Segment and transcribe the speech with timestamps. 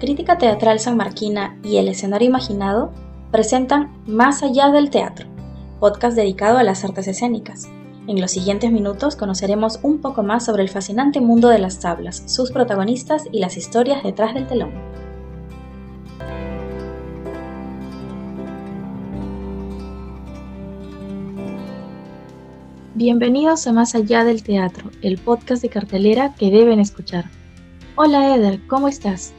[0.00, 2.92] Crítica Teatral San Marquina y El Escenario Imaginado
[3.32, 5.26] presentan Más allá del teatro,
[5.80, 7.68] podcast dedicado a las artes escénicas.
[8.06, 12.22] En los siguientes minutos conoceremos un poco más sobre el fascinante mundo de las tablas,
[12.26, 14.70] sus protagonistas y las historias detrás del telón.
[22.94, 27.24] Bienvenidos a Más allá del teatro, el podcast de cartelera que deben escuchar.
[27.96, 29.34] Hola Eder, ¿cómo estás?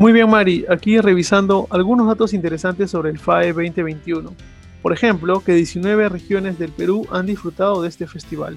[0.00, 4.32] Muy bien, Mari, aquí revisando algunos datos interesantes sobre el FAE 2021.
[4.80, 8.56] Por ejemplo, que 19 regiones del Perú han disfrutado de este festival.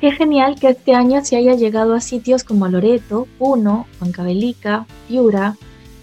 [0.00, 5.54] Qué genial que este año se haya llegado a sitios como Loreto, Puno, Huancavelica, Piura.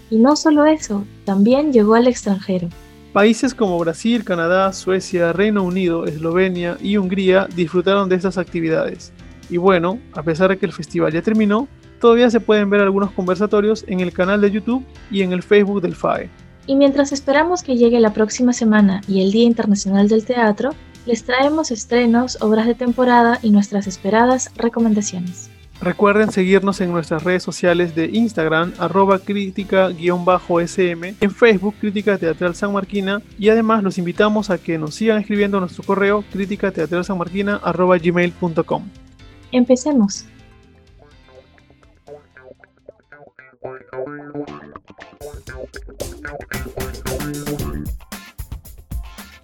[0.08, 2.70] Y no solo eso, también llegó al extranjero.
[3.12, 9.12] Países como Brasil, Canadá, Suecia, Reino Unido, Eslovenia y Hungría disfrutaron de estas actividades.
[9.50, 11.68] Y bueno, a pesar de que el festival ya terminó,
[12.00, 15.82] Todavía se pueden ver algunos conversatorios en el canal de YouTube y en el Facebook
[15.82, 16.30] del FAE.
[16.66, 20.70] Y mientras esperamos que llegue la próxima semana y el Día Internacional del Teatro,
[21.06, 25.50] les traemos estrenos, obras de temporada y nuestras esperadas recomendaciones.
[25.80, 32.72] Recuerden seguirnos en nuestras redes sociales de Instagram, arroba crítica-sm, en Facebook, Crítica Teatral San
[32.72, 37.04] Marquina, y además los invitamos a que nos sigan escribiendo a nuestro correo crítica teatral
[37.04, 38.82] san marquina, arroba gmail.com.
[39.52, 40.26] Empecemos.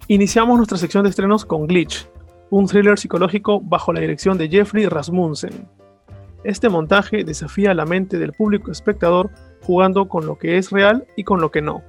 [0.07, 2.07] Iniciamos nuestra sección de estrenos con Glitch,
[2.51, 5.67] un thriller psicológico bajo la dirección de Jeffrey Rasmussen.
[6.43, 9.31] Este montaje desafía la mente del público espectador
[9.63, 11.81] jugando con lo que es real y con lo que no.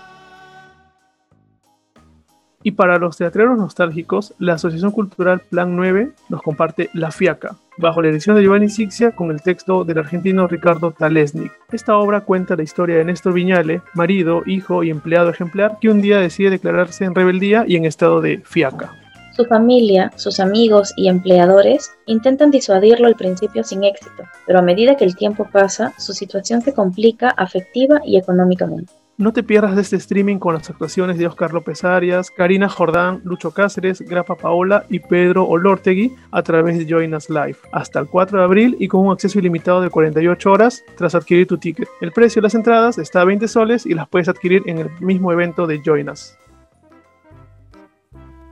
[2.63, 8.02] Y para los teatreros nostálgicos, la Asociación Cultural Plan 9 nos comparte La Fiaca, bajo
[8.02, 11.52] la edición de Giovanni Sixia con el texto del argentino Ricardo Talesnik.
[11.72, 16.02] Esta obra cuenta la historia de Néstor Viñale, marido, hijo y empleado ejemplar, que un
[16.02, 18.96] día decide declararse en rebeldía y en estado de fiaca.
[19.36, 24.98] Su familia, sus amigos y empleadores intentan disuadirlo al principio sin éxito, pero a medida
[24.98, 28.92] que el tiempo pasa, su situación se complica afectiva y económicamente.
[29.21, 33.21] No te pierdas de este streaming con las actuaciones de Oscar López Arias, Karina Jordán,
[33.23, 38.07] Lucho Cáceres, Grafa Paola y Pedro Olortegui a través de Join Us Live hasta el
[38.07, 41.88] 4 de abril y con un acceso ilimitado de 48 horas tras adquirir tu ticket.
[42.01, 44.89] El precio de las entradas está a 20 soles y las puedes adquirir en el
[45.01, 46.35] mismo evento de Join Us.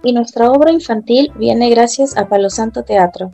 [0.03, 3.31] Y nuestra obra infantil viene gracias a Palo Santo Teatro,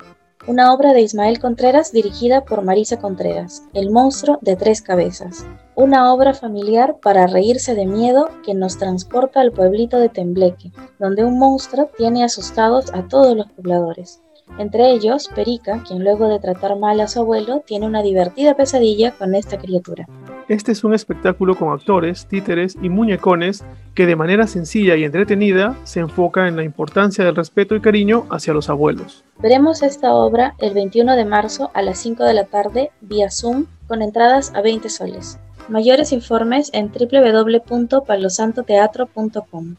[0.48, 5.46] una obra de Ismael Contreras dirigida por Marisa Contreras, El monstruo de tres cabezas.
[5.74, 11.26] Una obra familiar para reírse de miedo que nos transporta al pueblito de Tembleque, donde
[11.26, 14.22] un monstruo tiene asustados a todos los pobladores.
[14.58, 19.12] Entre ellos, Perica, quien luego de tratar mal a su abuelo, tiene una divertida pesadilla
[19.12, 20.08] con esta criatura.
[20.48, 23.66] Este es un espectáculo con actores, títeres y muñecones
[23.96, 28.28] que de manera sencilla y entretenida se enfoca en la importancia del respeto y cariño
[28.30, 29.24] hacia los abuelos.
[29.40, 33.66] Veremos esta obra el 21 de marzo a las 5 de la tarde vía Zoom
[33.88, 35.40] con entradas a 20 soles.
[35.68, 39.76] Mayores informes en www.palosantoteatro.com.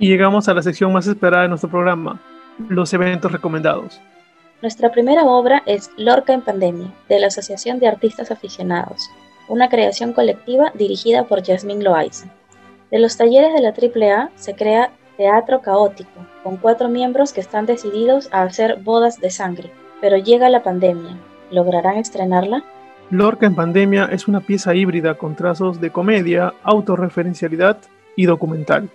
[0.00, 2.18] Y llegamos a la sección más esperada de nuestro programa,
[2.70, 4.00] los eventos recomendados.
[4.62, 9.10] Nuestra primera obra es Lorca en Pandemia, de la Asociación de Artistas Aficionados,
[9.46, 12.28] una creación colectiva dirigida por Yasmín Loaiza.
[12.90, 17.66] De los talleres de la AAA se crea Teatro Caótico, con cuatro miembros que están
[17.66, 21.14] decididos a hacer bodas de sangre, pero llega la pandemia.
[21.50, 22.64] ¿Lograrán estrenarla?
[23.10, 27.76] Lorca en Pandemia es una pieza híbrida con trazos de comedia, autorreferencialidad
[28.16, 28.88] y documental.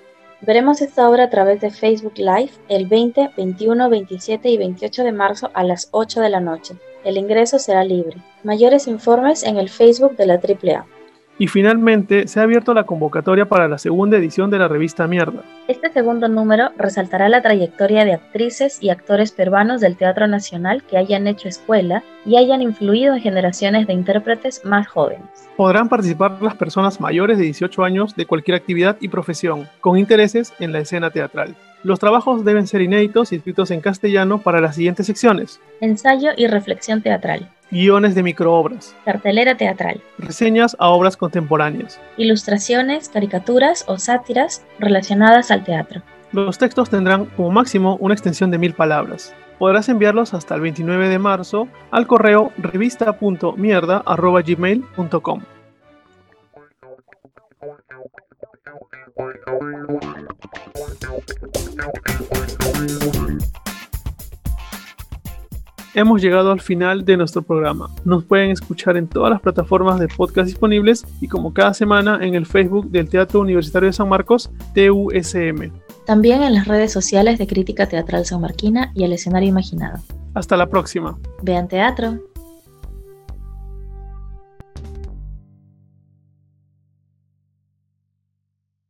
[0.45, 5.11] Veremos esta obra a través de Facebook Live el 20, 21, 27 y 28 de
[5.11, 6.75] marzo a las 8 de la noche.
[7.03, 8.17] El ingreso será libre.
[8.43, 10.85] Mayores informes en el Facebook de la AAA.
[11.37, 15.43] Y finalmente, se ha abierto la convocatoria para la segunda edición de la revista Mierda.
[15.67, 20.97] Este segundo número resaltará la trayectoria de actrices y actores peruanos del Teatro Nacional que
[20.97, 25.25] hayan hecho escuela y hayan influido en generaciones de intérpretes más jóvenes.
[25.57, 30.53] Podrán participar las personas mayores de 18 años de cualquier actividad y profesión, con intereses
[30.59, 31.55] en la escena teatral.
[31.83, 35.59] Los trabajos deben ser inéditos y escritos en castellano para las siguientes secciones.
[35.81, 37.49] Ensayo y reflexión teatral.
[37.71, 38.95] Guiones de microobras.
[39.05, 40.01] Cartelera teatral.
[40.17, 41.99] Reseñas a obras contemporáneas.
[42.17, 46.01] Ilustraciones, caricaturas o sátiras relacionadas al teatro.
[46.31, 49.33] Los textos tendrán como máximo una extensión de mil palabras.
[49.57, 55.41] Podrás enviarlos hasta el 29 de marzo al correo revista.mierda.gmail.com.
[65.95, 67.89] Hemos llegado al final de nuestro programa.
[68.03, 72.35] Nos pueden escuchar en todas las plataformas de podcast disponibles y como cada semana en
[72.35, 75.71] el Facebook del Teatro Universitario de San Marcos, TUSM.
[76.05, 79.99] También en las redes sociales de Crítica Teatral San Marquina y el escenario imaginado.
[80.33, 81.17] Hasta la próxima.
[81.41, 82.19] Vean teatro.